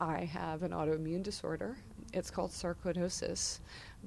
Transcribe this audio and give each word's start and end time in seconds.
I 0.00 0.24
have 0.24 0.62
an 0.62 0.70
autoimmune 0.70 1.22
disorder. 1.22 1.76
It's 2.12 2.30
called 2.30 2.50
sarcoidosis. 2.50 3.60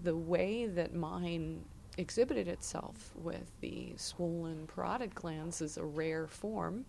The 0.03 0.15
way 0.15 0.67
that 0.67 0.93
mine 0.93 1.63
exhibited 1.97 2.47
itself 2.47 3.11
with 3.15 3.51
the 3.59 3.93
swollen 3.97 4.67
parotid 4.67 5.13
glands 5.13 5.61
is 5.61 5.77
a 5.77 5.83
rare 5.83 6.27
form, 6.27 6.85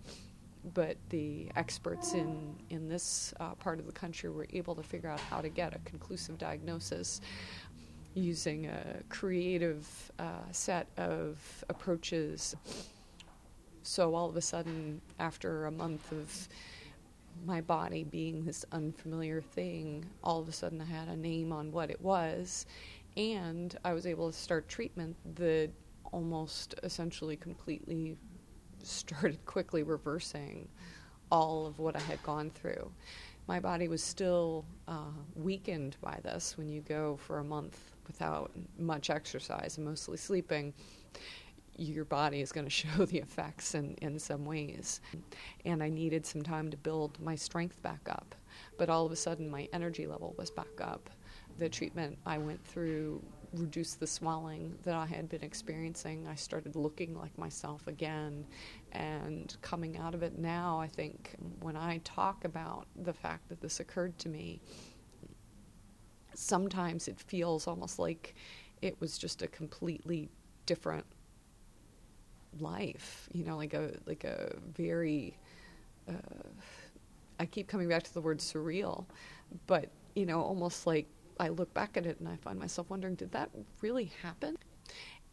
but 0.74 0.96
the 1.08 1.48
experts 1.56 2.12
in, 2.14 2.54
in 2.70 2.88
this 2.88 3.34
uh, 3.40 3.54
part 3.54 3.80
of 3.80 3.86
the 3.86 3.92
country 3.92 4.30
were 4.30 4.46
able 4.52 4.76
to 4.76 4.82
figure 4.82 5.08
out 5.08 5.20
how 5.20 5.40
to 5.40 5.48
get 5.48 5.74
a 5.74 5.78
conclusive 5.80 6.38
diagnosis 6.38 7.20
using 8.14 8.66
a 8.66 9.02
creative 9.08 10.12
uh, 10.18 10.24
set 10.52 10.86
of 10.96 11.64
approaches. 11.68 12.54
So 13.82 14.14
all 14.14 14.28
of 14.28 14.36
a 14.36 14.40
sudden, 14.40 15.00
after 15.18 15.66
a 15.66 15.72
month 15.72 16.12
of 16.12 16.48
my 17.44 17.60
body 17.60 18.04
being 18.04 18.44
this 18.44 18.64
unfamiliar 18.72 19.40
thing, 19.40 20.04
all 20.22 20.40
of 20.40 20.48
a 20.48 20.52
sudden 20.52 20.80
I 20.80 20.84
had 20.84 21.08
a 21.08 21.16
name 21.16 21.52
on 21.52 21.72
what 21.72 21.90
it 21.90 22.00
was, 22.00 22.66
and 23.16 23.76
I 23.84 23.92
was 23.92 24.06
able 24.06 24.30
to 24.30 24.36
start 24.36 24.68
treatment 24.68 25.16
that 25.36 25.70
almost 26.12 26.74
essentially 26.82 27.36
completely 27.36 28.16
started 28.82 29.44
quickly 29.46 29.82
reversing 29.82 30.68
all 31.30 31.66
of 31.66 31.78
what 31.78 31.96
I 31.96 32.00
had 32.00 32.22
gone 32.22 32.50
through. 32.50 32.90
My 33.48 33.58
body 33.58 33.88
was 33.88 34.02
still 34.02 34.64
uh, 34.86 35.10
weakened 35.34 35.96
by 36.00 36.20
this 36.22 36.56
when 36.56 36.68
you 36.68 36.80
go 36.82 37.16
for 37.16 37.38
a 37.38 37.44
month 37.44 37.92
without 38.06 38.52
much 38.78 39.10
exercise 39.10 39.78
and 39.78 39.86
mostly 39.86 40.16
sleeping 40.16 40.72
your 41.82 42.04
body 42.04 42.40
is 42.40 42.52
going 42.52 42.66
to 42.66 42.70
show 42.70 43.04
the 43.04 43.18
effects 43.18 43.74
in, 43.74 43.94
in 44.02 44.18
some 44.18 44.44
ways. 44.44 45.00
And 45.64 45.82
I 45.82 45.88
needed 45.88 46.26
some 46.26 46.42
time 46.42 46.70
to 46.70 46.76
build 46.76 47.20
my 47.20 47.34
strength 47.34 47.82
back 47.82 48.08
up. 48.08 48.34
But 48.78 48.90
all 48.90 49.06
of 49.06 49.12
a 49.12 49.16
sudden, 49.16 49.50
my 49.50 49.68
energy 49.72 50.06
level 50.06 50.34
was 50.36 50.50
back 50.50 50.80
up. 50.80 51.10
The 51.58 51.68
treatment 51.68 52.18
I 52.26 52.38
went 52.38 52.64
through 52.64 53.22
reduced 53.52 54.00
the 54.00 54.06
swelling 54.06 54.74
that 54.82 54.94
I 54.94 55.04
had 55.04 55.28
been 55.28 55.42
experiencing. 55.42 56.26
I 56.26 56.34
started 56.34 56.74
looking 56.74 57.14
like 57.18 57.36
myself 57.36 57.86
again. 57.86 58.46
And 58.92 59.54
coming 59.60 59.98
out 59.98 60.14
of 60.14 60.22
it 60.22 60.38
now, 60.38 60.80
I 60.80 60.86
think 60.86 61.34
when 61.60 61.76
I 61.76 62.00
talk 62.04 62.44
about 62.44 62.86
the 62.96 63.12
fact 63.12 63.48
that 63.48 63.60
this 63.60 63.80
occurred 63.80 64.18
to 64.20 64.28
me, 64.28 64.60
sometimes 66.34 67.08
it 67.08 67.20
feels 67.20 67.66
almost 67.66 67.98
like 67.98 68.34
it 68.80 68.98
was 69.00 69.18
just 69.18 69.42
a 69.42 69.48
completely 69.48 70.30
different 70.66 71.04
life 72.60 73.28
you 73.32 73.44
know 73.44 73.56
like 73.56 73.74
a 73.74 73.92
like 74.06 74.24
a 74.24 74.54
very 74.74 75.36
uh, 76.08 76.48
i 77.40 77.46
keep 77.46 77.68
coming 77.68 77.88
back 77.88 78.02
to 78.02 78.12
the 78.14 78.20
word 78.20 78.38
surreal 78.38 79.06
but 79.66 79.88
you 80.14 80.26
know 80.26 80.40
almost 80.40 80.86
like 80.86 81.06
i 81.40 81.48
look 81.48 81.72
back 81.74 81.96
at 81.96 82.06
it 82.06 82.18
and 82.20 82.28
i 82.28 82.36
find 82.36 82.58
myself 82.58 82.88
wondering 82.90 83.14
did 83.14 83.32
that 83.32 83.50
really 83.80 84.12
happen 84.22 84.56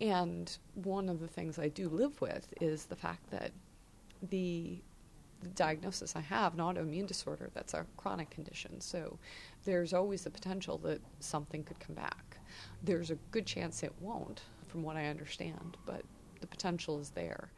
and 0.01 0.57
one 0.75 1.09
of 1.09 1.19
the 1.19 1.27
things 1.27 1.59
i 1.59 1.67
do 1.67 1.89
live 1.89 2.19
with 2.21 2.53
is 2.61 2.85
the 2.85 2.95
fact 2.95 3.29
that 3.31 3.51
the 4.29 4.79
diagnosis 5.55 6.15
I 6.15 6.21
have, 6.21 6.53
an 6.53 6.59
autoimmune 6.59 7.07
disorder, 7.07 7.49
that's 7.53 7.73
a 7.73 7.85
chronic 7.97 8.29
condition. 8.29 8.81
So 8.81 9.17
there's 9.65 9.93
always 9.93 10.23
the 10.23 10.29
potential 10.29 10.77
that 10.79 11.01
something 11.19 11.63
could 11.63 11.79
come 11.79 11.95
back. 11.95 12.37
There's 12.83 13.11
a 13.11 13.15
good 13.31 13.45
chance 13.45 13.83
it 13.83 13.93
won't, 13.99 14.41
from 14.67 14.83
what 14.83 14.97
I 14.97 15.07
understand, 15.07 15.77
but 15.85 16.03
the 16.39 16.47
potential 16.47 16.99
is 16.99 17.11
there. 17.11 17.49